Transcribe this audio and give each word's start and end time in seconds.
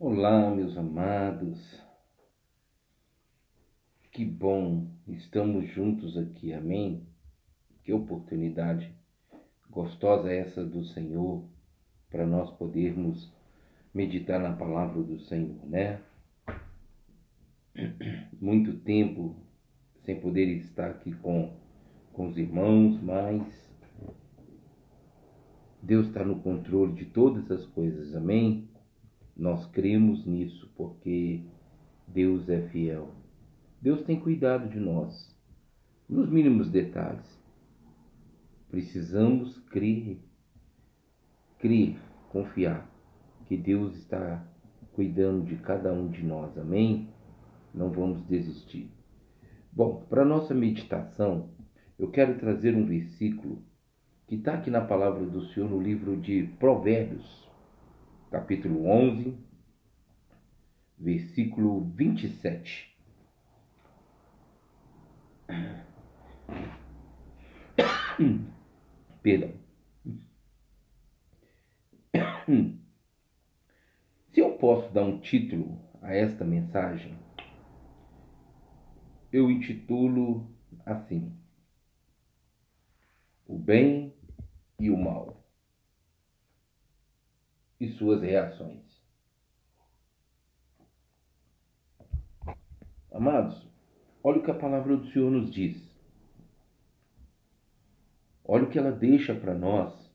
Olá, 0.00 0.48
meus 0.48 0.76
amados. 0.76 1.58
Que 4.12 4.24
bom 4.24 4.86
estamos 5.08 5.68
juntos 5.70 6.16
aqui, 6.16 6.52
amém? 6.52 7.04
Que 7.82 7.92
oportunidade 7.92 8.94
gostosa 9.68 10.32
essa 10.32 10.64
do 10.64 10.84
Senhor 10.84 11.42
para 12.08 12.24
nós 12.24 12.48
podermos 12.52 13.28
meditar 13.92 14.38
na 14.38 14.52
palavra 14.52 15.02
do 15.02 15.18
Senhor, 15.18 15.66
né? 15.66 16.00
Muito 18.40 18.74
tempo 18.74 19.34
sem 20.04 20.20
poder 20.20 20.46
estar 20.58 20.90
aqui 20.90 21.12
com, 21.12 21.56
com 22.12 22.28
os 22.28 22.38
irmãos, 22.38 23.02
mas 23.02 23.42
Deus 25.82 26.06
está 26.06 26.24
no 26.24 26.40
controle 26.40 26.92
de 26.92 27.06
todas 27.06 27.50
as 27.50 27.66
coisas, 27.66 28.14
amém? 28.14 28.67
Nós 29.38 29.64
cremos 29.66 30.26
nisso 30.26 30.68
porque 30.76 31.44
Deus 32.08 32.48
é 32.48 32.62
fiel. 32.70 33.14
Deus 33.80 34.02
tem 34.02 34.18
cuidado 34.18 34.68
de 34.68 34.80
nós, 34.80 35.32
nos 36.08 36.28
mínimos 36.28 36.68
detalhes. 36.68 37.38
Precisamos 38.68 39.56
crer, 39.70 40.18
crer, 41.60 41.96
confiar 42.30 42.90
que 43.46 43.56
Deus 43.56 43.96
está 43.96 44.44
cuidando 44.92 45.46
de 45.46 45.56
cada 45.56 45.92
um 45.92 46.08
de 46.08 46.24
nós, 46.24 46.58
amém? 46.58 47.08
Não 47.72 47.90
vamos 47.90 48.26
desistir. 48.26 48.90
Bom, 49.72 50.04
para 50.10 50.24
nossa 50.24 50.52
meditação, 50.52 51.50
eu 51.96 52.10
quero 52.10 52.38
trazer 52.38 52.74
um 52.74 52.84
versículo 52.84 53.62
que 54.26 54.34
está 54.34 54.54
aqui 54.54 54.70
na 54.70 54.80
palavra 54.80 55.24
do 55.24 55.46
Senhor 55.46 55.70
no 55.70 55.80
livro 55.80 56.16
de 56.16 56.48
Provérbios, 56.58 57.47
capítulo 58.30 58.86
11, 58.86 59.36
versículo 60.98 61.84
27. 61.94 62.94
Perdão. 69.22 69.52
Se 74.32 74.40
eu 74.40 74.58
posso 74.58 74.92
dar 74.92 75.04
um 75.04 75.20
título 75.20 75.80
a 76.02 76.12
esta 76.14 76.44
mensagem, 76.44 77.18
eu 79.32 79.50
intitulo 79.50 80.46
assim: 80.84 81.34
O 83.46 83.58
bem 83.58 84.12
e 84.78 84.90
o 84.90 84.96
mal 84.96 85.47
e 87.80 87.88
suas 87.92 88.22
reações. 88.22 88.84
Amados, 93.12 93.66
olha 94.22 94.38
o 94.38 94.42
que 94.42 94.50
a 94.50 94.58
palavra 94.58 94.96
do 94.96 95.10
Senhor 95.10 95.30
nos 95.30 95.50
diz. 95.50 95.76
Olha 98.44 98.64
o 98.64 98.70
que 98.70 98.78
ela 98.78 98.92
deixa 98.92 99.34
para 99.34 99.54
nós 99.54 100.08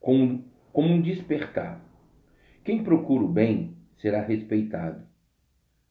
como, 0.00 0.44
como 0.72 0.88
um 0.88 1.02
despertar. 1.02 1.80
Quem 2.64 2.82
procura 2.82 3.24
o 3.24 3.32
bem 3.32 3.76
será 3.98 4.22
respeitado. 4.22 5.06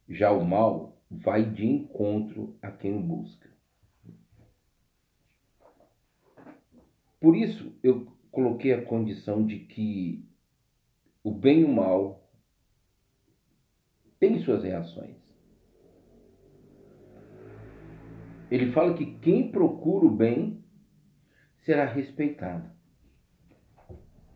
Já 0.07 0.31
o 0.31 0.43
mal 0.43 1.01
vai 1.09 1.49
de 1.49 1.65
encontro 1.65 2.57
a 2.61 2.71
quem 2.71 2.95
o 2.95 3.01
busca. 3.01 3.49
Por 7.19 7.35
isso 7.35 7.77
eu 7.83 8.18
coloquei 8.31 8.73
a 8.73 8.83
condição 8.83 9.45
de 9.45 9.59
que 9.59 10.25
o 11.23 11.31
bem 11.31 11.61
e 11.61 11.65
o 11.65 11.73
mal 11.73 12.29
têm 14.19 14.39
suas 14.43 14.63
reações. 14.63 15.17
Ele 18.51 18.71
fala 18.71 18.95
que 18.95 19.17
quem 19.19 19.51
procura 19.51 20.05
o 20.05 20.11
bem 20.11 20.63
será 21.63 21.85
respeitado. 21.85 22.69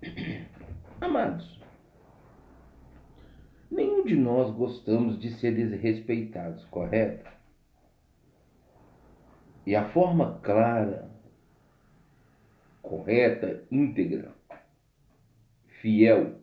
Amados, 1.02 1.60
nenhum 3.72 4.06
de 4.06 4.16
nós 4.16 4.54
gostamos 4.56 5.20
de 5.20 5.31
ser 5.40 5.56
desrespeitados, 5.56 6.64
correto? 6.66 7.30
E 9.66 9.75
a 9.75 9.90
forma 9.90 10.40
clara 10.44 11.12
correta, 12.84 13.66
íntegra, 13.72 14.36
fiel 15.82 16.36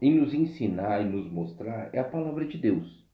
em 0.00 0.14
nos 0.14 0.32
ensinar 0.32 1.00
e 1.00 1.08
nos 1.08 1.28
mostrar 1.28 1.90
é 1.92 1.98
a 1.98 2.04
palavra 2.04 2.46
de 2.46 2.56
Deus. 2.58 3.04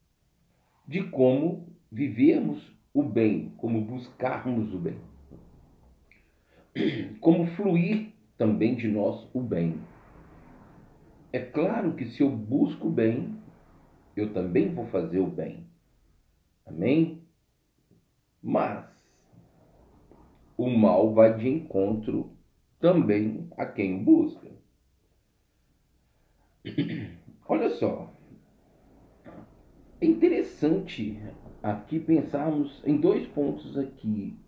De 0.87 1.03
como 1.05 1.67
vivermos 1.91 2.71
o 2.93 3.03
bem, 3.03 3.55
como 3.57 3.81
buscarmos 3.81 4.75
o 4.75 4.79
bem. 4.79 4.99
Como 7.21 7.47
fluir 7.55 8.13
também 8.37 8.75
de 8.75 8.89
nós 8.89 9.29
o 9.33 9.41
bem. 9.41 9.81
É 11.33 11.39
claro 11.39 11.95
que 11.95 12.05
se 12.07 12.21
eu 12.21 12.29
busco 12.29 12.89
o 12.89 12.91
bem, 12.91 13.37
eu 14.17 14.33
também 14.33 14.75
vou 14.75 14.87
fazer 14.89 15.21
o 15.21 15.29
bem. 15.29 15.65
Amém? 16.67 17.23
Mas 18.43 18.94
o 20.57 20.69
mal 20.69 21.13
vai 21.13 21.37
de 21.37 21.49
encontro 21.49 22.31
também 22.81 23.49
a 23.57 23.67
quem 23.67 24.01
o 24.01 24.05
busca. 24.05 24.51
Olha 27.49 27.71
só, 27.71 28.13
é 30.01 30.07
interessante 30.07 31.19
aqui 31.63 31.99
pensarmos 31.99 32.83
em 32.85 32.99
dois 32.99 33.27
pontos 33.29 33.79
aqui. 33.79 34.39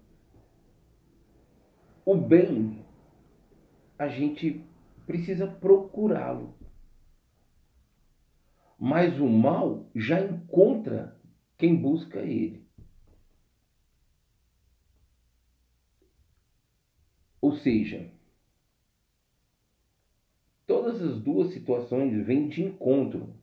O 2.05 2.15
bem, 2.15 2.85
a 3.99 4.09
gente 4.09 4.65
precisa 5.07 5.47
procurá-lo. 5.47 6.55
Mas 8.79 9.19
o 9.19 9.27
mal 9.27 9.89
já 9.95 10.21
encontra 10.21 11.19
quem 11.57 11.75
busca 11.75 12.21
ele. 12.21 12.66
Ou 17.47 17.53
seja, 17.59 18.11
todas 20.67 21.01
as 21.01 21.21
duas 21.21 21.53
situações 21.53 22.27
vêm 22.27 22.49
de 22.49 22.65
encontro. 22.65 23.37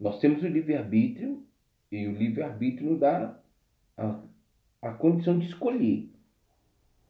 Nós 0.00 0.18
temos 0.18 0.42
o 0.42 0.48
livre-arbítrio 0.48 1.46
e 1.92 2.04
o 2.08 2.12
livre-arbítrio 2.16 2.98
dá 2.98 3.40
a, 3.96 4.20
a 4.82 4.90
condição 4.90 5.38
de 5.38 5.46
escolher. 5.46 6.10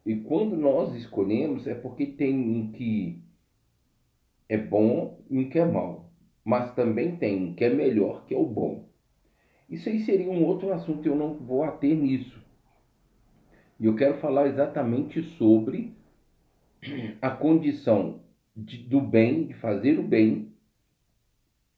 E 0.05 0.17
quando 0.17 0.55
nós 0.55 0.95
escolhemos 0.97 1.67
é 1.67 1.75
porque 1.75 2.05
tem 2.09 2.39
um 2.39 2.71
que 2.71 3.23
é 4.51 4.59
bom 4.59 5.19
e 5.31 5.39
um 5.39 5.49
que 5.49 5.59
é 5.59 5.65
mal. 5.65 6.13
Mas 6.45 6.75
também 6.75 7.17
tem 7.17 7.43
um 7.43 7.55
que 7.55 7.65
é 7.65 7.71
melhor 7.71 8.27
que 8.27 8.35
é 8.35 8.39
o 8.39 8.45
bom. 8.45 8.87
Isso 9.71 9.89
aí 9.89 10.05
seria 10.05 10.31
um 10.31 10.45
outro 10.45 10.71
assunto, 10.75 11.09
eu 11.09 11.17
não 11.17 11.33
vou 11.39 11.63
ater 11.63 11.97
nisso. 11.97 12.44
E 13.79 13.87
eu 13.87 13.97
quero 13.97 14.19
falar 14.19 14.47
exatamente 14.47 15.23
sobre 15.37 15.93
a 17.21 17.31
condição 17.31 18.21
de, 18.57 18.79
do 18.79 19.01
bem, 19.01 19.47
de 19.47 19.55
fazer 19.55 19.99
o 19.99 20.03
bem, 20.03 20.53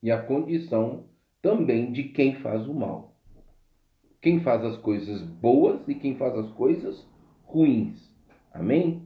e 0.03 0.11
a 0.11 0.23
condição 0.23 1.05
também 1.41 1.93
de 1.93 2.05
quem 2.05 2.37
faz 2.37 2.67
o 2.67 2.75
mal. 2.75 3.17
Quem 4.21 4.41
faz 4.41 4.65
as 4.65 4.77
coisas 4.79 5.23
boas 5.23 5.81
e 5.89 5.95
quem 5.95 6.17
faz 6.17 6.37
as 6.37 6.51
coisas 6.53 7.07
ruins. 7.45 8.13
Amém? 8.53 9.03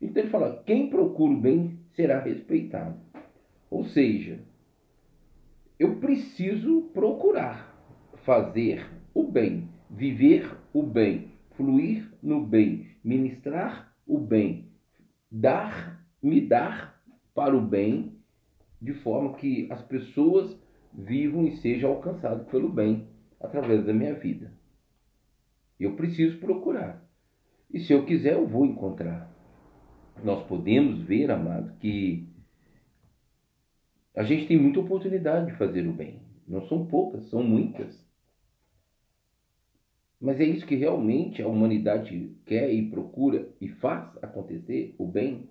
Então 0.00 0.22
ele 0.22 0.30
fala: 0.30 0.62
quem 0.66 0.90
procura 0.90 1.32
o 1.32 1.40
bem 1.40 1.78
será 1.94 2.20
respeitado. 2.20 2.98
Ou 3.70 3.84
seja, 3.84 4.40
eu 5.78 5.96
preciso 5.96 6.90
procurar 6.92 7.74
fazer 8.24 8.86
o 9.14 9.22
bem, 9.22 9.68
viver 9.90 10.56
o 10.72 10.82
bem, 10.82 11.35
fluir 11.56 12.12
no 12.22 12.44
bem, 12.44 12.88
ministrar 13.02 13.94
o 14.06 14.18
bem, 14.18 14.70
dar, 15.30 16.06
me 16.22 16.40
dar 16.40 17.02
para 17.34 17.56
o 17.56 17.60
bem, 17.60 18.16
de 18.80 18.94
forma 18.94 19.34
que 19.34 19.66
as 19.70 19.82
pessoas 19.82 20.56
vivam 20.92 21.46
e 21.46 21.56
sejam 21.56 21.90
alcançadas 21.90 22.46
pelo 22.48 22.68
bem 22.68 23.08
através 23.40 23.84
da 23.84 23.92
minha 23.92 24.14
vida. 24.14 24.52
Eu 25.78 25.94
preciso 25.94 26.38
procurar. 26.38 27.04
E 27.72 27.80
se 27.80 27.92
eu 27.92 28.04
quiser, 28.04 28.34
eu 28.34 28.46
vou 28.46 28.64
encontrar. 28.64 29.30
Nós 30.24 30.46
podemos 30.46 31.02
ver, 31.02 31.30
amado, 31.30 31.76
que 31.78 32.26
a 34.14 34.22
gente 34.22 34.46
tem 34.46 34.58
muita 34.58 34.80
oportunidade 34.80 35.52
de 35.52 35.58
fazer 35.58 35.86
o 35.86 35.92
bem. 35.92 36.22
Não 36.48 36.66
são 36.68 36.86
poucas, 36.86 37.28
são 37.28 37.42
muitas. 37.42 38.05
Mas 40.20 40.40
é 40.40 40.44
isso 40.44 40.66
que 40.66 40.74
realmente 40.74 41.42
a 41.42 41.48
humanidade 41.48 42.34
quer 42.46 42.72
e 42.72 42.88
procura 42.90 43.48
e 43.60 43.68
faz 43.68 44.16
acontecer 44.22 44.94
o 44.98 45.06
bem? 45.06 45.48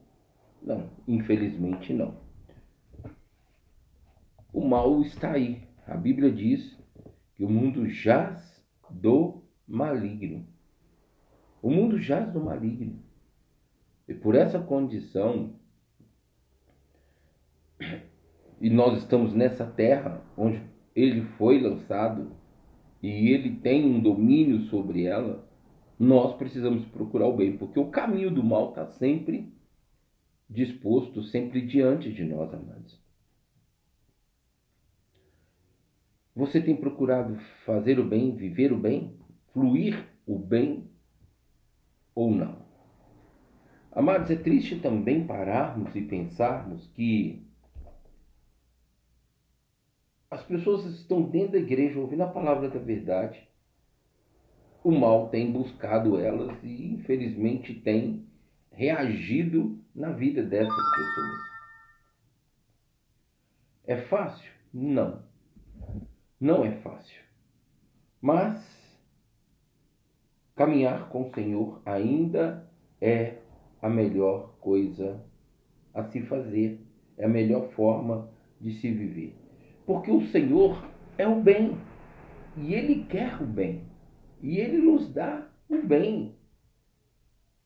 Não, 0.62 0.89
infelizmente 1.07 1.94
não. 1.94 2.17
O 4.51 4.67
mal 4.67 5.01
está 5.01 5.33
aí. 5.33 5.62
A 5.85 5.95
Bíblia 5.95 6.31
diz 6.31 6.75
que 7.35 7.44
o 7.44 7.50
mundo 7.50 7.88
jaz 7.88 8.65
do 8.89 9.44
maligno. 9.67 10.47
O 11.61 11.69
mundo 11.69 12.00
jaz 12.00 12.31
do 12.31 12.39
maligno. 12.39 13.03
E 14.07 14.13
por 14.13 14.33
essa 14.33 14.59
condição, 14.59 15.53
e 18.59 18.69
nós 18.69 19.00
estamos 19.00 19.33
nessa 19.33 19.65
terra 19.65 20.23
onde 20.38 20.61
ele 20.95 21.23
foi 21.38 21.59
lançado 21.59 22.31
e 23.06 23.30
ele 23.30 23.57
tem 23.57 23.86
um 23.86 24.00
domínio 24.00 24.62
sobre 24.62 25.04
ela, 25.04 25.48
nós 26.00 26.36
precisamos 26.38 26.84
procurar 26.86 27.28
o 27.28 27.38
bem, 27.38 27.56
porque 27.56 27.80
o 27.80 27.92
caminho 27.92 28.31
do 28.31 28.44
mal 28.44 28.69
está 28.69 28.88
sempre 28.88 29.54
disposto, 30.50 31.22
sempre 31.22 31.62
diante 31.62 32.12
de 32.12 32.24
nós, 32.24 32.52
amados. 32.52 33.00
Você 36.36 36.60
tem 36.60 36.75
procurado 36.75 37.36
fazer 37.63 38.00
o 38.00 38.04
bem, 38.04 38.36
viver 38.36 38.74
o 38.74 38.78
bem, 38.78 39.16
fluir 39.54 40.04
o 40.25 40.40
bem 40.40 40.90
ou 42.16 42.31
não? 42.31 42.57
Amados, 43.92 44.31
é 44.31 44.36
triste 44.36 44.80
também 44.80 45.28
pararmos 45.28 45.96
e 45.96 46.02
pensarmos 46.02 46.88
que 46.88 47.46
as 50.30 50.34
pessoas 50.45 50.86
estão 50.86 51.21
dentro 51.24 51.53
da 51.53 51.57
igreja 51.59 52.00
ouvindo 52.00 52.24
a 52.24 52.27
palavra 52.27 52.69
da 52.69 52.80
verdade. 52.80 53.47
O 54.83 54.92
mal 54.92 55.30
tem 55.30 55.51
buscado 55.51 56.19
elas 56.19 56.57
e, 56.63 56.94
infelizmente, 56.94 57.74
tem 57.74 58.27
reagido 58.71 59.80
na 59.95 60.12
vida 60.12 60.44
dessas 60.44 60.75
pessoas. 60.75 61.45
É 63.86 63.97
fácil? 63.97 64.51
Não. 64.74 65.24
Não 66.39 66.65
é 66.65 66.71
fácil. 66.81 67.21
Mas 68.21 68.63
caminhar 70.56 71.09
com 71.09 71.30
o 71.30 71.33
Senhor 71.33 71.81
ainda 71.86 72.69
é 73.00 73.38
a 73.81 73.89
melhor 73.89 74.56
coisa 74.59 75.24
a 75.94 76.03
se 76.06 76.21
fazer, 76.24 76.80
é 77.18 77.25
a 77.25 77.30
melhor 77.30 77.71
forma 77.71 78.30
de 78.59 78.74
se 78.74 78.92
viver. 78.92 79.44
Porque 79.85 80.11
o 80.11 80.25
Senhor 80.27 80.83
é 81.17 81.27
o 81.27 81.41
bem. 81.41 81.77
E 82.57 82.73
Ele 82.73 83.05
quer 83.05 83.41
o 83.41 83.45
bem. 83.45 83.83
E 84.41 84.57
Ele 84.57 84.77
nos 84.77 85.13
dá 85.13 85.47
o 85.69 85.81
bem. 85.81 86.35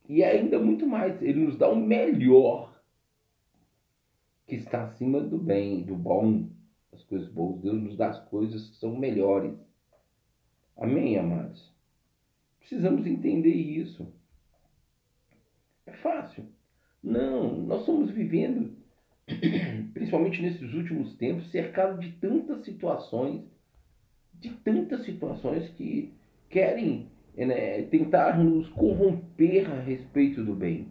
E 0.08 0.24
ainda 0.24 0.60
muito 0.60 0.88
mais, 0.88 1.22
Ele 1.22 1.46
nos 1.46 1.58
dá 1.58 1.70
o 1.70 1.76
melhor. 1.76 2.82
Que 4.48 4.56
está 4.56 4.84
acima 4.84 5.22
do 5.22 5.38
bem, 5.38 5.84
do 5.84 5.96
bom, 5.96 6.50
das 6.92 7.04
coisas 7.04 7.30
boas. 7.30 7.62
Deus 7.62 7.82
nos 7.82 7.96
dá 7.96 8.10
as 8.10 8.20
coisas 8.30 8.70
que 8.70 8.78
são 8.78 8.98
melhores. 8.98 9.54
Amém, 10.76 11.18
amados? 11.18 11.72
Precisamos 12.60 13.06
entender 13.06 13.54
isso. 13.54 14.12
É 15.86 15.92
fácil. 15.94 16.46
Não, 17.02 17.62
nós 17.62 17.82
estamos 17.82 18.12
vivendo 18.12 18.79
principalmente 19.94 20.42
nesses 20.42 20.74
últimos 20.74 21.16
tempos, 21.18 21.52
cercado 21.52 22.00
de 22.00 22.12
tantas 22.14 22.64
situações, 22.66 23.44
de 24.34 24.50
tantas 24.50 25.06
situações 25.06 25.70
que 25.70 26.14
querem 26.50 27.10
né, 27.36 27.84
tentar 27.84 28.38
nos 28.38 28.68
corromper 28.70 29.70
a 29.72 29.80
respeito 29.82 30.44
do 30.44 30.56
bem. 30.56 30.88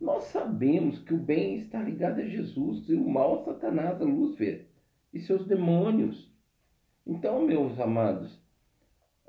Nós 0.00 0.24
sabemos 0.24 0.98
que 1.00 1.14
o 1.14 1.18
bem 1.18 1.56
está 1.56 1.80
ligado 1.80 2.20
a 2.20 2.26
Jesus 2.26 2.88
e 2.88 2.94
o 2.94 3.08
mal 3.08 3.40
a 3.40 3.44
Satanás, 3.44 4.00
a 4.00 4.04
Lúcifer 4.04 4.66
e 5.12 5.20
seus 5.20 5.46
demônios. 5.46 6.30
Então, 7.06 7.44
meus 7.46 7.78
amados, 7.78 8.40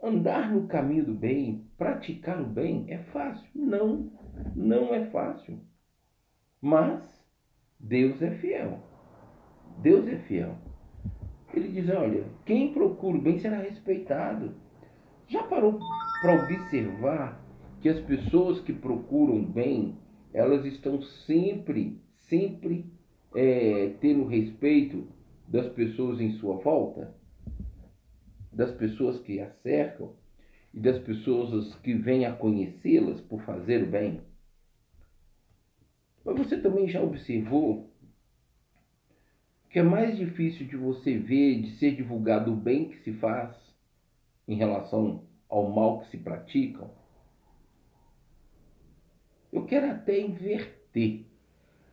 andar 0.01 0.51
no 0.51 0.67
caminho 0.67 1.05
do 1.05 1.13
bem, 1.13 1.67
praticar 1.77 2.41
o 2.41 2.45
bem 2.45 2.85
é 2.87 2.97
fácil? 2.97 3.47
Não, 3.53 4.11
não 4.55 4.93
é 4.93 5.05
fácil. 5.07 5.59
Mas 6.59 7.22
Deus 7.83 8.21
é 8.21 8.31
fiel. 8.37 8.79
Deus 9.81 10.07
é 10.07 10.15
fiel. 10.19 10.55
Ele 11.53 11.67
diz: 11.67 11.89
olha, 11.89 12.23
quem 12.45 12.73
procura 12.73 13.17
o 13.17 13.21
bem 13.21 13.39
será 13.39 13.57
respeitado. 13.57 14.55
Já 15.27 15.43
parou 15.43 15.79
para 16.21 16.45
observar 16.45 17.43
que 17.81 17.89
as 17.89 17.99
pessoas 17.99 18.61
que 18.61 18.71
procuram 18.71 19.43
bem, 19.43 19.97
elas 20.33 20.65
estão 20.65 21.01
sempre, 21.01 22.01
sempre 22.29 22.85
é, 23.35 23.93
tendo 23.99 24.27
respeito 24.27 25.05
das 25.45 25.67
pessoas 25.73 26.21
em 26.21 26.31
sua 26.37 26.55
volta? 26.55 27.13
Das 28.51 28.71
pessoas 28.71 29.19
que 29.19 29.41
a 29.41 29.49
cercam 29.61 30.13
e 30.73 30.79
das 30.79 30.99
pessoas 30.99 31.75
que 31.75 31.93
vêm 31.93 32.25
a 32.25 32.31
conhecê-las 32.31 33.19
por 33.19 33.41
fazer 33.41 33.83
o 33.83 33.87
bem? 33.87 34.21
Mas 36.23 36.37
você 36.37 36.57
também 36.59 36.87
já 36.87 37.01
observou 37.01 37.89
que 39.69 39.79
é 39.79 39.83
mais 39.83 40.17
difícil 40.17 40.67
de 40.67 40.77
você 40.77 41.17
ver, 41.17 41.61
de 41.61 41.71
ser 41.77 41.95
divulgado 41.95 42.53
o 42.53 42.55
bem 42.55 42.89
que 42.89 42.97
se 42.99 43.13
faz 43.13 43.55
em 44.47 44.55
relação 44.55 45.23
ao 45.49 45.69
mal 45.69 46.01
que 46.01 46.11
se 46.11 46.17
praticam? 46.17 46.91
Eu 49.51 49.65
quero 49.65 49.91
até 49.91 50.19
inverter 50.19 51.25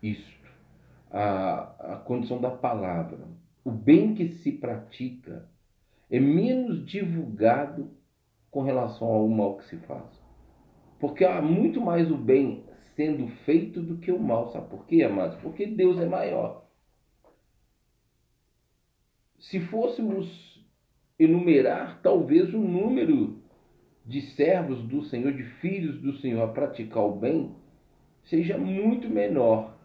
isso, 0.03 0.39
a, 1.11 1.95
a 1.95 1.97
condição 1.97 2.41
da 2.41 2.51
palavra. 2.51 3.29
O 3.65 3.71
bem 3.71 4.15
que 4.15 4.29
se 4.29 4.53
pratica 4.53 5.49
é 6.11 6.19
menos 6.19 6.87
divulgado 6.87 7.91
com 8.51 8.63
relação 8.63 9.09
ao 9.09 9.29
mal 9.29 9.59
que 9.59 9.67
se 9.67 9.77
faz. 9.79 10.09
Porque 10.99 11.25
há 11.25 11.41
muito 11.41 11.81
mais 11.81 12.11
o 12.11 12.17
bem 12.17 12.65
sendo 13.01 13.29
feito 13.47 13.81
do 13.81 13.97
que 13.97 14.13
o 14.13 14.19
mal. 14.19 14.53
Sabe 14.53 14.69
por 14.69 14.85
quê, 14.85 15.03
amados? 15.03 15.39
Porque 15.41 15.65
Deus 15.65 15.99
é 15.99 16.05
maior. 16.05 16.67
Se 19.39 19.59
fôssemos 19.59 20.63
enumerar 21.19 22.03
talvez 22.03 22.53
o 22.53 22.59
número 22.59 23.43
de 24.05 24.21
servos 24.33 24.83
do 24.83 25.03
Senhor, 25.05 25.33
de 25.33 25.45
filhos 25.45 25.99
do 26.03 26.19
Senhor 26.19 26.43
a 26.43 26.53
praticar 26.53 27.03
o 27.03 27.17
bem, 27.17 27.57
seja 28.25 28.59
muito 28.59 29.09
menor 29.09 29.79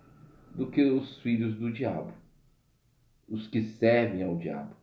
do 0.54 0.70
que 0.70 0.84
os 0.84 1.18
filhos 1.22 1.56
do 1.56 1.72
diabo, 1.72 2.12
os 3.30 3.48
que 3.48 3.62
servem 3.62 4.24
ao 4.24 4.36
diabo, 4.36 4.76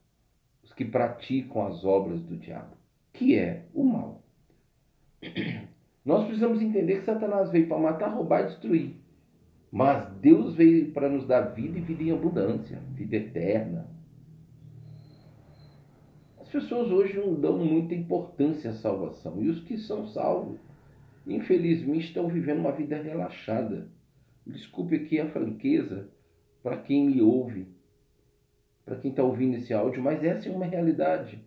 os 0.62 0.72
que 0.72 0.86
praticam 0.86 1.66
as 1.66 1.84
obras 1.84 2.22
do 2.22 2.38
diabo, 2.38 2.78
que 3.12 3.36
é 3.36 3.66
o 3.74 3.84
mal. 3.84 4.22
Nós 6.04 6.24
precisamos 6.24 6.60
entender 6.60 6.98
que 6.98 7.04
Satanás 7.04 7.50
veio 7.50 7.68
para 7.68 7.78
matar, 7.78 8.08
roubar 8.08 8.42
e 8.42 8.46
destruir. 8.46 8.96
Mas 9.70 10.12
Deus 10.20 10.54
veio 10.54 10.92
para 10.92 11.08
nos 11.08 11.26
dar 11.26 11.54
vida 11.54 11.78
e 11.78 11.82
vida 11.82 12.02
em 12.02 12.10
abundância, 12.10 12.78
vida 12.94 13.16
eterna. 13.16 13.88
As 16.40 16.48
pessoas 16.48 16.90
hoje 16.90 17.16
não 17.16 17.34
dão 17.34 17.56
muita 17.56 17.94
importância 17.94 18.70
à 18.70 18.74
salvação. 18.74 19.42
E 19.42 19.48
os 19.48 19.60
que 19.60 19.78
são 19.78 20.06
salvos, 20.08 20.60
infelizmente, 21.26 22.06
estão 22.06 22.28
vivendo 22.28 22.58
uma 22.58 22.72
vida 22.72 23.00
relaxada. 23.00 23.88
Desculpe 24.46 24.96
aqui 24.96 25.20
a 25.20 25.30
franqueza 25.30 26.10
para 26.62 26.76
quem 26.76 27.06
me 27.06 27.22
ouve, 27.22 27.68
para 28.84 28.96
quem 28.96 29.10
está 29.10 29.22
ouvindo 29.22 29.56
esse 29.56 29.72
áudio, 29.72 30.02
mas 30.02 30.22
essa 30.22 30.48
é 30.48 30.52
uma 30.52 30.66
realidade. 30.66 31.42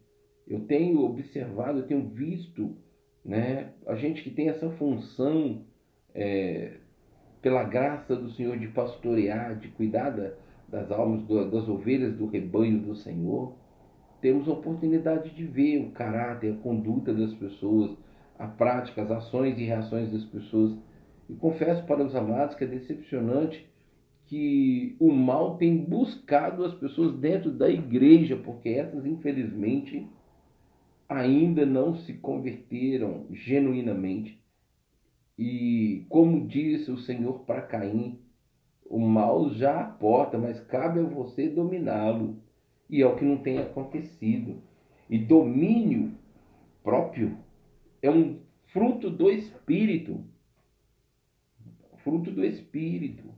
Eu 0.47 0.61
tenho 0.61 1.01
observado, 1.01 1.79
eu 1.79 1.87
tenho 1.87 2.07
visto 2.09 2.77
né? 3.25 3.71
A 3.87 3.95
gente 3.95 4.21
que 4.21 4.29
tem 4.29 4.49
essa 4.49 4.69
função, 4.71 5.63
é, 6.13 6.73
pela 7.41 7.63
graça 7.63 8.15
do 8.15 8.29
Senhor, 8.31 8.57
de 8.57 8.67
pastorear, 8.67 9.57
de 9.57 9.69
cuidar 9.69 10.11
da, 10.11 10.31
das 10.69 10.91
almas, 10.91 11.23
do, 11.23 11.49
das 11.49 11.67
ovelhas 11.67 12.15
do 12.15 12.27
rebanho 12.27 12.79
do 12.79 12.95
Senhor, 12.95 13.55
temos 14.21 14.47
a 14.47 14.53
oportunidade 14.53 15.31
de 15.31 15.43
ver 15.43 15.79
o 15.79 15.91
caráter, 15.91 16.53
a 16.53 16.57
conduta 16.57 17.13
das 17.13 17.33
pessoas, 17.33 17.97
a 18.37 18.47
prática, 18.47 19.01
as 19.01 19.11
ações 19.11 19.57
e 19.57 19.63
reações 19.63 20.11
das 20.11 20.23
pessoas. 20.25 20.77
E 21.27 21.33
confesso 21.33 21.83
para 21.85 22.03
os 22.03 22.15
amados 22.15 22.55
que 22.55 22.63
é 22.63 22.67
decepcionante 22.67 23.67
que 24.27 24.95
o 24.99 25.11
mal 25.11 25.57
tem 25.57 25.77
buscado 25.77 26.63
as 26.63 26.73
pessoas 26.75 27.15
dentro 27.17 27.51
da 27.51 27.69
igreja, 27.69 28.35
porque 28.35 28.69
essas, 28.69 29.05
infelizmente, 29.05 30.07
ainda 31.07 31.65
não 31.65 31.95
se 31.95 32.13
converteram 32.13 33.27
genuinamente. 33.31 34.41
E 35.37 36.05
como 36.09 36.47
disse 36.47 36.91
o 36.91 36.97
Senhor 36.97 37.39
para 37.41 37.61
Caim, 37.61 38.19
o 38.85 38.99
mal 38.99 39.49
já 39.51 39.81
aporta, 39.81 40.37
mas 40.37 40.59
cabe 40.61 40.99
a 40.99 41.03
você 41.03 41.49
dominá-lo. 41.49 42.41
E 42.89 43.01
é 43.01 43.07
o 43.07 43.15
que 43.15 43.25
não 43.25 43.37
tem 43.37 43.57
acontecido. 43.57 44.61
E 45.09 45.17
domínio 45.17 46.13
próprio 46.83 47.37
é 48.01 48.09
um 48.09 48.39
fruto 48.67 49.09
do 49.09 49.29
Espírito. 49.29 50.23
Fruto 52.03 52.31
do 52.31 52.45
Espírito. 52.45 53.33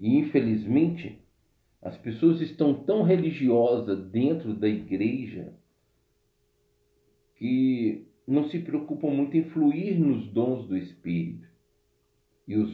E 0.00 0.16
infelizmente, 0.16 1.19
as 1.82 1.96
pessoas 1.96 2.40
estão 2.40 2.74
tão 2.74 3.02
religiosas 3.02 4.04
dentro 4.10 4.54
da 4.54 4.68
igreja 4.68 5.54
que 7.36 8.06
não 8.26 8.48
se 8.48 8.58
preocupam 8.58 9.08
muito 9.08 9.36
em 9.36 9.44
fluir 9.44 9.98
nos 9.98 10.28
dons 10.28 10.66
do 10.66 10.76
Espírito 10.76 11.48
e 12.46 12.56
os 12.56 12.70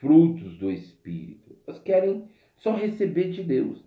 frutos 0.00 0.58
do 0.58 0.70
Espírito. 0.70 1.56
Elas 1.66 1.80
querem 1.80 2.24
só 2.56 2.74
receber 2.74 3.30
de 3.30 3.42
Deus. 3.42 3.84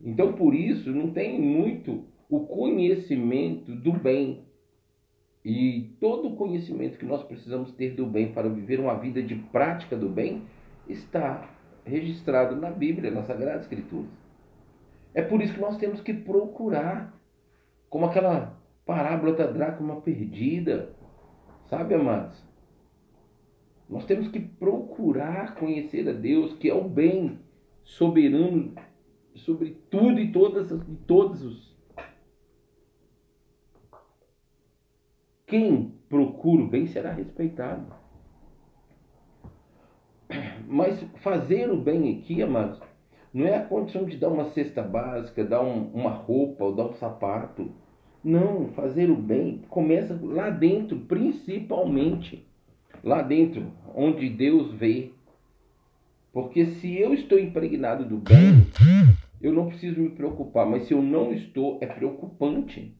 Então, 0.00 0.32
por 0.32 0.54
isso, 0.54 0.90
não 0.90 1.12
tem 1.12 1.40
muito 1.40 2.04
o 2.28 2.40
conhecimento 2.40 3.74
do 3.74 3.92
bem. 3.92 4.44
E 5.44 5.94
todo 6.00 6.28
o 6.28 6.36
conhecimento 6.36 6.98
que 6.98 7.04
nós 7.04 7.22
precisamos 7.22 7.72
ter 7.72 7.94
do 7.94 8.06
bem 8.06 8.32
para 8.32 8.48
viver 8.48 8.80
uma 8.80 8.94
vida 8.94 9.22
de 9.22 9.34
prática 9.34 9.96
do 9.96 10.08
bem 10.08 10.42
está 10.88 11.48
registrado 11.84 12.56
na 12.56 12.70
Bíblia, 12.70 13.10
na 13.10 13.22
Sagrada 13.22 13.60
Escritura. 13.60 14.08
É 15.14 15.22
por 15.22 15.42
isso 15.42 15.54
que 15.54 15.60
nós 15.60 15.76
temos 15.76 16.00
que 16.00 16.14
procurar, 16.14 17.14
como 17.88 18.06
aquela 18.06 18.58
parábola 18.86 19.34
da 19.34 19.46
dracma 19.46 20.00
perdida, 20.00 20.94
sabe, 21.68 21.94
amados? 21.94 22.42
Nós 23.88 24.06
temos 24.06 24.28
que 24.28 24.40
procurar 24.40 25.54
conhecer 25.56 26.08
a 26.08 26.12
Deus, 26.12 26.54
que 26.54 26.70
é 26.70 26.74
o 26.74 26.88
bem 26.88 27.38
soberano 27.84 28.72
sobre 29.34 29.76
tudo 29.90 30.18
e 30.18 30.32
todas 30.32 30.70
e 30.70 30.96
todos 31.06 31.42
os 31.42 31.72
quem 35.52 35.92
procura 36.08 36.62
o 36.62 36.68
bem 36.68 36.86
será 36.86 37.12
respeitado. 37.12 38.01
Mas 40.72 40.98
fazer 41.16 41.70
o 41.70 41.76
bem 41.76 42.16
aqui, 42.16 42.40
amados, 42.40 42.80
não 43.34 43.44
é 43.44 43.56
a 43.56 43.62
condição 43.62 44.06
de 44.06 44.16
dar 44.16 44.30
uma 44.30 44.46
cesta 44.52 44.82
básica, 44.82 45.44
dar 45.44 45.60
um, 45.62 45.90
uma 45.92 46.08
roupa 46.08 46.64
ou 46.64 46.74
dar 46.74 46.86
um 46.86 46.94
sapato. 46.94 47.70
Não, 48.24 48.68
fazer 48.68 49.10
o 49.10 49.16
bem 49.16 49.60
começa 49.68 50.18
lá 50.22 50.48
dentro, 50.48 50.96
principalmente. 51.00 52.48
Lá 53.04 53.20
dentro, 53.20 53.70
onde 53.94 54.30
Deus 54.30 54.72
vê. 54.72 55.10
Porque 56.32 56.64
se 56.64 56.98
eu 56.98 57.12
estou 57.12 57.38
impregnado 57.38 58.06
do 58.06 58.16
bem, 58.16 58.66
eu 59.42 59.52
não 59.52 59.66
preciso 59.66 60.00
me 60.00 60.08
preocupar. 60.08 60.64
Mas 60.64 60.86
se 60.86 60.94
eu 60.94 61.02
não 61.02 61.34
estou, 61.34 61.76
é 61.82 61.86
preocupante. 61.86 62.96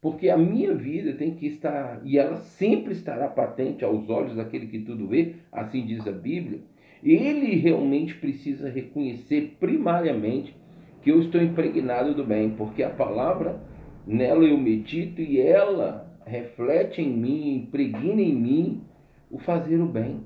Porque 0.00 0.30
a 0.30 0.36
minha 0.36 0.74
vida 0.74 1.14
tem 1.14 1.34
que 1.34 1.46
estar, 1.46 2.00
e 2.04 2.18
ela 2.18 2.36
sempre 2.36 2.92
estará 2.92 3.26
patente 3.26 3.84
aos 3.84 4.08
olhos 4.08 4.36
daquele 4.36 4.68
que 4.68 4.78
tudo 4.78 5.08
vê, 5.08 5.34
assim 5.50 5.84
diz 5.84 6.06
a 6.06 6.12
Bíblia. 6.12 6.60
Ele 7.02 7.56
realmente 7.56 8.14
precisa 8.14 8.70
reconhecer 8.70 9.56
primariamente 9.58 10.54
que 11.02 11.10
eu 11.10 11.20
estou 11.20 11.42
impregnado 11.42 12.14
do 12.14 12.24
bem, 12.24 12.50
porque 12.50 12.82
a 12.82 12.90
palavra 12.90 13.60
nela 14.06 14.44
eu 14.44 14.56
medito 14.56 15.20
e 15.20 15.40
ela 15.40 16.08
reflete 16.24 17.02
em 17.02 17.08
mim, 17.08 17.56
impregna 17.56 18.20
em 18.20 18.34
mim 18.34 18.82
o 19.30 19.38
fazer 19.38 19.80
o 19.80 19.86
bem. 19.86 20.20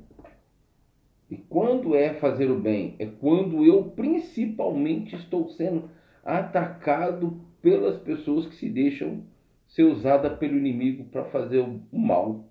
E 1.30 1.36
quando 1.36 1.96
é 1.96 2.12
fazer 2.14 2.50
o 2.50 2.60
bem? 2.60 2.94
É 2.98 3.06
quando 3.06 3.64
eu 3.64 3.84
principalmente 3.84 5.16
estou 5.16 5.48
sendo 5.48 5.88
atacado 6.22 7.40
pelas 7.62 7.96
pessoas 7.98 8.46
que 8.46 8.54
se 8.54 8.68
deixam 8.68 9.22
ser 9.74 9.84
usada 9.84 10.30
pelo 10.30 10.56
inimigo 10.56 11.04
para 11.04 11.24
fazer 11.26 11.60
o 11.60 11.98
mal. 11.98 12.48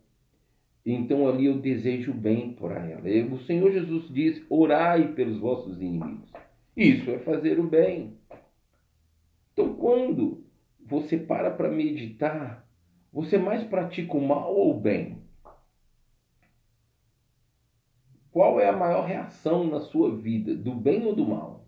Então 0.85 1.27
ali 1.27 1.45
eu 1.45 1.59
desejo 1.59 2.13
bem 2.13 2.53
por 2.53 2.71
ela. 2.71 3.01
O 3.33 3.39
Senhor 3.43 3.71
Jesus 3.71 4.07
diz: 4.09 4.43
orai 4.49 5.13
pelos 5.13 5.39
vossos 5.39 5.79
inimigos. 5.79 6.31
Isso 6.75 7.09
é 7.11 7.19
fazer 7.19 7.59
o 7.59 7.67
bem. 7.67 8.17
Então 9.53 9.75
quando 9.75 10.43
você 10.79 11.17
para 11.17 11.51
para 11.51 11.69
meditar, 11.69 12.67
você 13.13 13.37
mais 13.37 13.63
pratica 13.63 14.17
o 14.17 14.27
mal 14.27 14.55
ou 14.55 14.71
o 14.71 14.79
bem? 14.79 15.21
Qual 18.31 18.59
é 18.59 18.69
a 18.69 18.75
maior 18.75 19.05
reação 19.05 19.65
na 19.67 19.81
sua 19.81 20.15
vida, 20.15 20.55
do 20.55 20.73
bem 20.73 21.05
ou 21.05 21.13
do 21.13 21.27
mal? 21.27 21.65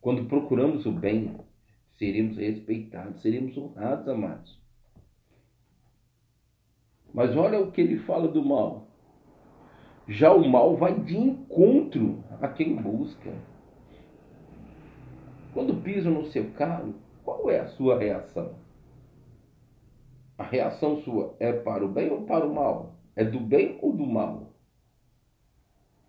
Quando 0.00 0.26
procuramos 0.26 0.86
o 0.86 0.92
bem, 0.92 1.36
seremos 2.00 2.38
respeitados, 2.38 3.20
seremos 3.20 3.54
honrados, 3.58 4.08
amados. 4.08 4.58
Mas 7.12 7.36
olha 7.36 7.60
o 7.60 7.70
que 7.70 7.82
ele 7.82 7.98
fala 7.98 8.26
do 8.26 8.42
mal. 8.42 8.88
Já 10.08 10.32
o 10.32 10.48
mal 10.48 10.78
vai 10.78 10.98
de 10.98 11.14
encontro 11.14 12.24
a 12.40 12.48
quem 12.48 12.74
busca. 12.74 13.30
Quando 15.52 15.82
pisam 15.82 16.12
no 16.14 16.24
seu 16.30 16.50
carro, 16.52 16.94
qual 17.22 17.50
é 17.50 17.60
a 17.60 17.68
sua 17.68 17.98
reação? 17.98 18.54
A 20.38 20.44
reação 20.44 21.02
sua 21.02 21.36
é 21.38 21.52
para 21.52 21.84
o 21.84 21.88
bem 21.88 22.10
ou 22.10 22.22
para 22.22 22.46
o 22.46 22.54
mal? 22.54 22.94
É 23.14 23.24
do 23.24 23.38
bem 23.38 23.78
ou 23.82 23.94
do 23.94 24.06
mal? 24.06 24.54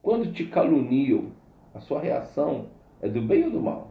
Quando 0.02 0.32
te 0.32 0.46
caluniam, 0.46 1.34
a 1.74 1.82
sua 1.82 2.00
reação 2.00 2.70
é 3.02 3.10
do 3.10 3.22
bem 3.22 3.44
ou 3.44 3.52
do 3.52 3.62
mal? 3.62 3.91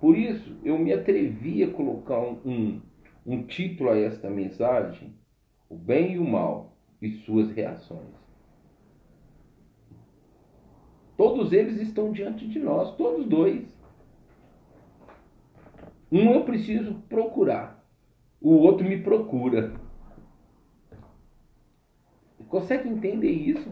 Por 0.00 0.16
isso, 0.16 0.56
eu 0.64 0.78
me 0.78 0.92
atrevi 0.94 1.62
a 1.62 1.70
colocar 1.70 2.18
um, 2.18 2.80
um 3.26 3.46
título 3.46 3.90
a 3.90 3.98
esta 3.98 4.30
mensagem: 4.30 5.14
O 5.68 5.76
Bem 5.76 6.14
e 6.14 6.18
o 6.18 6.26
Mal 6.26 6.74
e 7.02 7.10
Suas 7.10 7.50
Reações. 7.50 8.18
Todos 11.18 11.52
eles 11.52 11.78
estão 11.78 12.12
diante 12.12 12.48
de 12.48 12.58
nós, 12.58 12.96
todos 12.96 13.26
dois. 13.26 13.68
Um 16.10 16.32
eu 16.32 16.44
preciso 16.44 16.94
procurar, 17.08 17.86
o 18.40 18.54
outro 18.54 18.88
me 18.88 19.02
procura. 19.02 19.74
Consegue 22.48 22.88
entender 22.88 23.30
isso? 23.30 23.70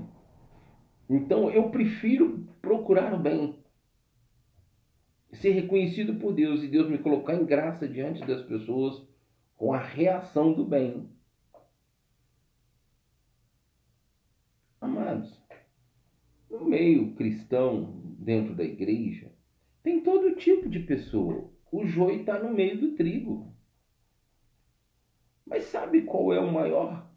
Então 1.08 1.50
eu 1.50 1.70
prefiro 1.70 2.46
procurar 2.60 3.14
o 3.14 3.18
bem 3.18 3.58
ser 5.40 5.50
reconhecido 5.52 6.14
por 6.14 6.32
Deus 6.32 6.62
e 6.62 6.68
Deus 6.68 6.88
me 6.88 6.98
colocar 6.98 7.34
em 7.34 7.44
graça 7.44 7.88
diante 7.88 8.24
das 8.26 8.42
pessoas 8.42 9.06
com 9.56 9.72
a 9.72 9.78
reação 9.78 10.52
do 10.52 10.64
bem. 10.64 11.08
Amados, 14.80 15.36
no 16.50 16.64
meio 16.64 17.14
cristão, 17.14 18.00
dentro 18.18 18.54
da 18.54 18.64
igreja, 18.64 19.32
tem 19.82 20.00
todo 20.02 20.36
tipo 20.36 20.68
de 20.68 20.80
pessoa. 20.80 21.50
O 21.70 21.86
joio 21.86 22.20
está 22.20 22.38
no 22.38 22.54
meio 22.54 22.80
do 22.80 22.94
trigo. 22.94 23.52
Mas 25.44 25.64
sabe 25.64 26.02
qual 26.02 26.32
é 26.32 26.40
o 26.40 26.52
maior 26.52 27.10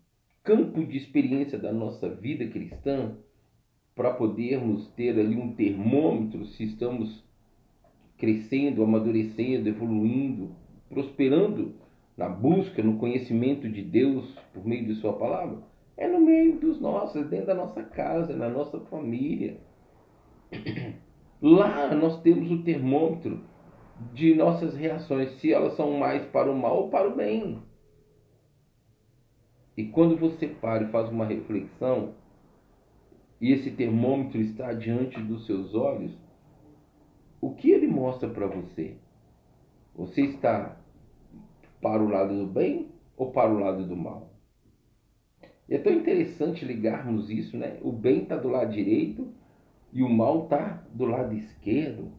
campo 0.44 0.84
de 0.86 0.98
experiência 0.98 1.60
da 1.60 1.72
nossa 1.72 2.10
vida 2.10 2.48
cristã 2.48 3.18
para 3.94 4.14
podermos 4.14 4.88
ter 4.94 5.20
ali 5.20 5.36
um 5.36 5.54
termômetro 5.54 6.46
se 6.46 6.64
estamos 6.64 7.24
crescendo, 8.22 8.84
amadurecendo, 8.84 9.68
evoluindo, 9.68 10.52
prosperando 10.88 11.74
na 12.16 12.30
busca, 12.30 12.84
no 12.84 13.00
conhecimento 13.00 13.68
de 13.68 13.82
Deus 13.82 14.38
por 14.54 14.64
meio 14.64 14.86
de 14.86 14.94
Sua 14.94 15.14
palavra, 15.14 15.58
é 15.98 16.08
no 16.08 16.22
meio 16.22 16.60
dos 16.60 16.80
nossos, 16.80 17.28
dentro 17.28 17.48
da 17.48 17.56
nossa 17.56 17.82
casa, 17.82 18.36
na 18.36 18.48
nossa 18.48 18.80
família. 18.82 19.58
Lá 21.42 21.96
nós 21.96 22.22
temos 22.22 22.52
o 22.52 22.62
termômetro 22.62 23.42
de 24.14 24.36
nossas 24.36 24.76
reações, 24.76 25.32
se 25.40 25.52
elas 25.52 25.74
são 25.76 25.98
mais 25.98 26.24
para 26.28 26.52
o 26.52 26.56
mal 26.56 26.84
ou 26.84 26.90
para 26.90 27.10
o 27.10 27.16
bem. 27.16 27.58
E 29.76 29.86
quando 29.86 30.16
você 30.16 30.48
para 30.48 30.84
e 30.84 30.92
faz 30.92 31.10
uma 31.10 31.26
reflexão, 31.26 32.14
e 33.40 33.52
esse 33.52 33.72
termômetro 33.72 34.40
está 34.40 34.74
diante 34.74 35.20
dos 35.20 35.48
seus 35.48 35.74
olhos, 35.74 36.16
o 37.42 37.56
que 37.56 37.72
mostra 38.02 38.28
para 38.28 38.48
você? 38.48 38.96
Você 39.96 40.22
está 40.22 40.76
para 41.80 42.02
o 42.02 42.10
lado 42.10 42.36
do 42.36 42.48
bem 42.48 42.90
ou 43.16 43.32
para 43.32 43.54
o 43.54 43.60
lado 43.60 43.86
do 43.86 43.96
mal? 43.96 44.32
E 45.70 45.76
é 45.76 45.78
tão 45.78 45.94
interessante 45.94 46.66
ligarmos 46.66 47.30
isso, 47.30 47.56
né? 47.56 47.78
O 47.82 47.92
bem 47.92 48.24
está 48.24 48.36
do 48.36 48.50
lado 48.50 48.74
direito 48.74 49.32
e 49.94 50.02
o 50.02 50.10
mal 50.10 50.46
está 50.46 50.84
do 50.92 51.06
lado 51.06 51.36
esquerdo. 51.36 52.12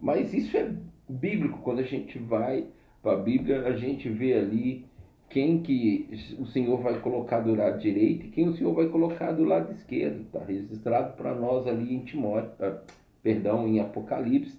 Mas 0.00 0.34
isso 0.34 0.56
é 0.56 0.74
bíblico. 1.08 1.60
Quando 1.60 1.78
a 1.78 1.84
gente 1.84 2.18
vai 2.18 2.66
para 3.00 3.12
a 3.12 3.22
Bíblia, 3.22 3.66
a 3.66 3.76
gente 3.76 4.08
vê 4.08 4.34
ali 4.34 4.86
quem 5.30 5.62
que 5.62 6.36
o 6.38 6.46
Senhor 6.46 6.80
vai 6.80 7.00
colocar 7.00 7.40
do 7.40 7.54
lado 7.54 7.78
direito 7.78 8.26
e 8.26 8.30
quem 8.30 8.48
o 8.48 8.54
Senhor 8.54 8.74
vai 8.74 8.88
colocar 8.88 9.32
do 9.32 9.44
lado 9.44 9.72
esquerdo. 9.72 10.22
Está 10.22 10.44
registrado 10.44 11.16
para 11.16 11.34
nós 11.34 11.66
ali 11.66 11.94
em 11.94 12.04
Timóteo, 12.04 12.52
ah, 12.60 12.82
perdão, 13.22 13.66
em 13.66 13.80
Apocalipse. 13.80 14.58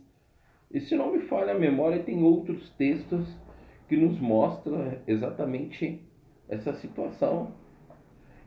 E 0.72 0.80
se 0.80 0.96
não 0.96 1.12
me 1.12 1.20
falha 1.22 1.54
a 1.54 1.60
memória, 1.60 2.04
tem 2.04 2.24
outros 2.24 2.70
textos 2.72 3.28
que 3.88 3.98
nos 3.98 4.20
mostram 4.20 5.00
exatamente 5.08 6.02
essa 6.48 6.74
situação. 6.74 7.54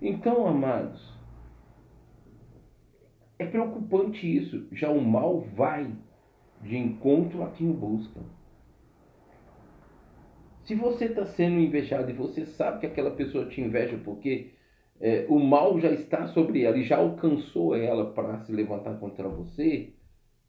Então, 0.00 0.46
amados, 0.46 1.12
é 3.38 3.46
preocupante 3.46 4.24
isso. 4.24 4.66
Já 4.72 4.90
o 4.90 5.00
mal 5.00 5.40
vai 5.40 5.90
de 6.62 6.76
encontro 6.76 7.42
a 7.42 7.50
quem 7.50 7.72
busca. 7.72 8.20
Se 10.64 10.76
você 10.76 11.06
está 11.06 11.26
sendo 11.26 11.58
invejado 11.58 12.08
e 12.10 12.14
você 12.14 12.46
sabe 12.46 12.80
que 12.80 12.86
aquela 12.86 13.10
pessoa 13.10 13.46
te 13.46 13.60
inveja 13.60 13.98
porque 14.04 14.52
é, 15.00 15.26
o 15.28 15.40
mal 15.40 15.80
já 15.80 15.90
está 15.90 16.28
sobre 16.28 16.62
ela 16.62 16.78
e 16.78 16.84
já 16.84 16.98
alcançou 16.98 17.74
ela 17.74 18.12
para 18.12 18.38
se 18.44 18.52
levantar 18.52 18.98
contra 19.00 19.28
você, 19.28 19.92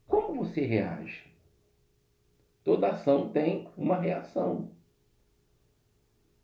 como 0.06 0.44
você 0.44 0.62
reage? 0.62 1.24
Toda 2.62 2.88
ação 2.88 3.28
tem 3.28 3.68
uma 3.76 3.96
reação. 3.96 4.70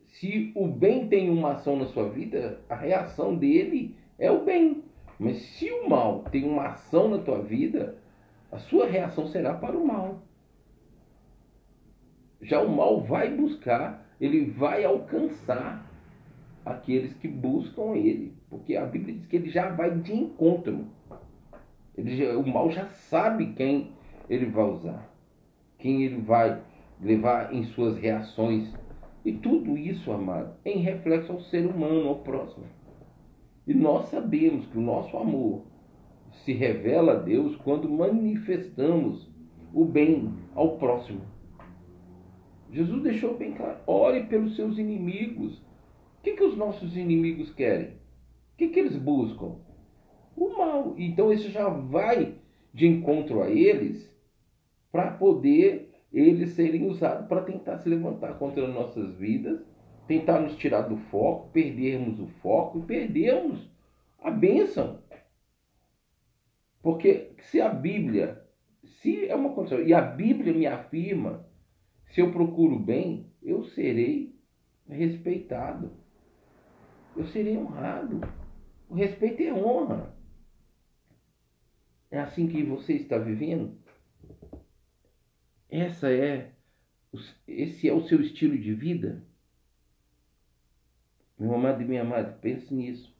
Se 0.06 0.52
o 0.54 0.66
bem 0.66 1.08
tem 1.08 1.30
uma 1.30 1.52
ação 1.52 1.76
na 1.76 1.86
sua 1.86 2.08
vida, 2.08 2.60
a 2.68 2.74
reação 2.74 3.36
dele 3.36 3.96
é 4.18 4.30
o 4.30 4.44
bem. 4.44 4.84
Mas 5.18 5.40
se 5.42 5.70
o 5.70 5.88
mal 5.88 6.24
tem 6.24 6.44
uma 6.44 6.68
ação 6.68 7.08
na 7.08 7.18
tua 7.18 7.42
vida, 7.42 7.98
a 8.50 8.58
sua 8.58 8.86
reação 8.86 9.26
será 9.28 9.54
para 9.54 9.76
o 9.76 9.86
mal. 9.86 10.22
Já 12.42 12.60
o 12.60 12.68
mal 12.68 13.02
vai 13.02 13.34
buscar, 13.34 14.06
ele 14.20 14.50
vai 14.50 14.84
alcançar 14.84 15.86
aqueles 16.64 17.14
que 17.14 17.28
buscam 17.28 17.94
ele, 17.94 18.34
porque 18.48 18.76
a 18.76 18.84
Bíblia 18.84 19.14
diz 19.14 19.26
que 19.26 19.36
ele 19.36 19.50
já 19.50 19.68
vai 19.70 19.96
de 19.98 20.12
encontro. 20.12 20.86
Ele 22.00 22.16
já, 22.16 22.34
o 22.34 22.48
mal 22.48 22.70
já 22.70 22.86
sabe 22.86 23.52
quem 23.52 23.90
ele 24.28 24.46
vai 24.46 24.64
usar, 24.64 25.06
quem 25.78 26.02
ele 26.02 26.22
vai 26.22 26.58
levar 26.98 27.52
em 27.54 27.64
suas 27.64 27.98
reações. 27.98 28.72
E 29.22 29.32
tudo 29.32 29.76
isso, 29.76 30.10
amado, 30.10 30.54
em 30.64 30.78
reflexo 30.78 31.30
ao 31.30 31.40
ser 31.42 31.66
humano, 31.66 32.08
ao 32.08 32.20
próximo. 32.20 32.64
E 33.66 33.74
nós 33.74 34.08
sabemos 34.08 34.64
que 34.66 34.78
o 34.78 34.80
nosso 34.80 35.14
amor 35.18 35.62
se 36.42 36.54
revela 36.54 37.12
a 37.12 37.16
Deus 37.16 37.54
quando 37.56 37.86
manifestamos 37.86 39.28
o 39.74 39.84
bem 39.84 40.32
ao 40.54 40.78
próximo. 40.78 41.20
Jesus 42.72 43.02
deixou 43.02 43.36
bem 43.36 43.52
claro: 43.52 43.76
ore 43.86 44.24
pelos 44.24 44.56
seus 44.56 44.78
inimigos. 44.78 45.58
O 45.58 46.22
que, 46.22 46.32
que 46.32 46.44
os 46.44 46.56
nossos 46.56 46.96
inimigos 46.96 47.52
querem? 47.52 47.88
O 47.88 48.56
que, 48.56 48.68
que 48.68 48.80
eles 48.80 48.96
buscam? 48.96 49.56
O 50.36 50.56
mal. 50.56 50.94
Então 50.96 51.32
isso 51.32 51.50
já 51.50 51.68
vai 51.68 52.34
de 52.72 52.86
encontro 52.86 53.42
a 53.42 53.50
eles 53.50 54.10
para 54.92 55.12
poder 55.12 55.90
eles 56.12 56.50
serem 56.50 56.86
usados 56.86 57.26
para 57.28 57.42
tentar 57.42 57.78
se 57.78 57.88
levantar 57.88 58.34
contra 58.34 58.66
nossas 58.66 59.14
vidas, 59.14 59.60
tentar 60.08 60.40
nos 60.40 60.56
tirar 60.56 60.82
do 60.82 60.96
foco, 60.96 61.50
perdermos 61.50 62.18
o 62.18 62.26
foco 62.42 62.80
e 62.80 62.82
perdermos 62.82 63.70
a 64.18 64.30
bênção. 64.30 64.98
Porque 66.82 67.32
se 67.38 67.60
a 67.60 67.68
Bíblia, 67.68 68.42
se 68.82 69.28
é 69.28 69.34
uma 69.36 69.52
condição, 69.52 69.80
e 69.80 69.94
a 69.94 70.00
Bíblia 70.00 70.52
me 70.52 70.66
afirma, 70.66 71.46
se 72.06 72.20
eu 72.20 72.32
procuro 72.32 72.78
bem, 72.78 73.30
eu 73.42 73.62
serei 73.62 74.34
respeitado. 74.88 75.92
Eu 77.16 77.24
serei 77.26 77.56
honrado. 77.56 78.20
O 78.88 78.94
respeito 78.94 79.42
é 79.42 79.52
honra. 79.52 80.12
É 82.10 82.18
assim 82.18 82.48
que 82.48 82.62
você 82.62 82.94
está 82.94 83.18
vivendo? 83.18 83.78
Essa 85.68 86.10
é 86.12 86.52
esse 87.46 87.88
é 87.88 87.92
o 87.92 88.06
seu 88.06 88.20
estilo 88.20 88.56
de 88.56 88.72
vida? 88.72 89.24
Meu 91.38 91.54
amado 91.54 91.82
e 91.82 91.84
minha 91.84 92.02
amada, 92.02 92.32
pense 92.40 92.72
nisso. 92.72 93.12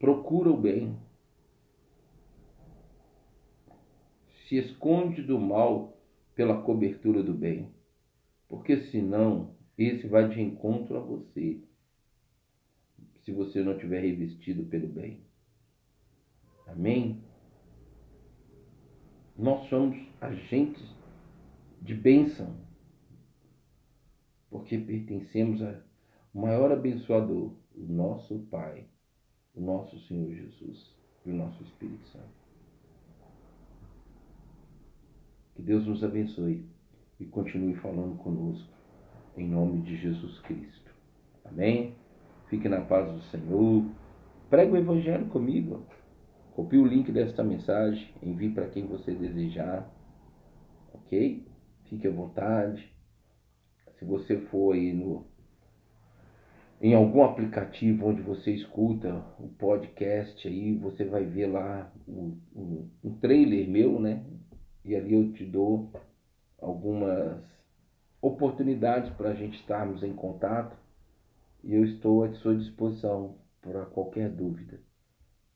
procura 0.00 0.50
o 0.50 0.56
bem, 0.56 0.96
se 4.48 4.56
esconde 4.56 5.22
do 5.22 5.38
mal 5.38 5.94
pela 6.34 6.62
cobertura 6.62 7.22
do 7.22 7.34
bem, 7.34 7.68
porque 8.48 8.80
senão 8.84 9.54
esse 9.76 10.06
vai 10.06 10.26
de 10.26 10.40
encontro 10.40 10.96
a 10.96 11.00
você, 11.00 11.60
se 13.22 13.30
você 13.30 13.62
não 13.62 13.76
tiver 13.76 14.00
revestido 14.00 14.64
pelo 14.64 14.88
bem. 14.88 15.20
Amém? 16.70 17.22
Nós 19.36 19.68
somos 19.68 19.96
agentes 20.20 20.84
de 21.80 21.94
bênção, 21.94 22.54
porque 24.50 24.76
pertencemos 24.78 25.62
ao 25.62 25.74
maior 26.34 26.70
abençoador, 26.72 27.52
o 27.74 27.80
nosso 27.80 28.38
Pai 28.50 28.86
o 29.54 29.60
nosso 29.60 29.98
Senhor 30.06 30.32
Jesus 30.32 30.94
e 31.24 31.30
o 31.30 31.34
nosso 31.34 31.62
Espírito 31.62 32.06
Santo. 32.08 32.40
Que 35.54 35.62
Deus 35.62 35.86
nos 35.86 36.02
abençoe 36.02 36.64
e 37.18 37.24
continue 37.26 37.74
falando 37.76 38.16
conosco, 38.18 38.72
em 39.36 39.46
nome 39.46 39.82
de 39.82 39.96
Jesus 39.96 40.38
Cristo. 40.40 40.94
Amém? 41.44 41.94
Fique 42.48 42.68
na 42.68 42.80
paz 42.80 43.12
do 43.12 43.20
Senhor. 43.24 43.84
Pregue 44.48 44.72
o 44.72 44.76
Evangelho 44.76 45.26
comigo. 45.26 45.84
Copie 46.54 46.78
o 46.78 46.86
link 46.86 47.10
desta 47.12 47.44
mensagem, 47.44 48.08
envie 48.22 48.50
para 48.50 48.68
quem 48.68 48.86
você 48.86 49.12
desejar. 49.12 49.88
Ok? 50.92 51.46
Fique 51.84 52.06
à 52.06 52.10
vontade. 52.10 52.92
Se 53.98 54.04
você 54.04 54.38
for 54.38 54.74
aí 54.74 54.92
no 54.92 55.24
em 56.82 56.94
algum 56.94 57.22
aplicativo 57.22 58.06
onde 58.06 58.22
você 58.22 58.52
escuta 58.52 59.22
o 59.38 59.48
podcast 59.48 60.48
aí, 60.48 60.74
você 60.74 61.04
vai 61.04 61.26
ver 61.26 61.46
lá 61.46 61.92
o, 62.08 62.38
o, 62.54 62.90
um 63.04 63.14
trailer 63.18 63.68
meu, 63.68 64.00
né? 64.00 64.24
E 64.82 64.96
ali 64.96 65.12
eu 65.12 65.30
te 65.34 65.44
dou 65.44 65.92
algumas 66.58 67.38
oportunidades 68.22 69.12
para 69.12 69.30
a 69.30 69.34
gente 69.34 69.60
estarmos 69.60 70.02
em 70.02 70.14
contato. 70.14 70.74
E 71.62 71.74
eu 71.74 71.84
estou 71.84 72.24
à 72.24 72.32
sua 72.36 72.56
disposição 72.56 73.36
para 73.60 73.84
qualquer 73.84 74.30
dúvida. 74.30 74.80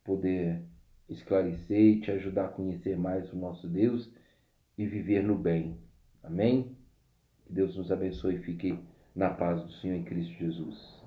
Poder 0.04 0.62
esclarecer 1.08 1.80
e 1.80 2.00
te 2.00 2.10
ajudar 2.10 2.46
a 2.46 2.48
conhecer 2.48 2.96
mais 2.96 3.32
o 3.32 3.36
nosso 3.36 3.68
Deus 3.68 4.10
e 4.76 4.86
viver 4.86 5.22
no 5.22 5.36
bem. 5.36 5.78
Amém? 6.22 6.76
Que 7.46 7.52
Deus 7.52 7.76
nos 7.76 7.92
abençoe 7.92 8.36
e 8.36 8.42
fique 8.42 8.78
na 9.14 9.30
paz 9.30 9.62
do 9.62 9.72
Senhor 9.74 9.96
em 9.96 10.04
Cristo 10.04 10.32
Jesus. 10.34 11.03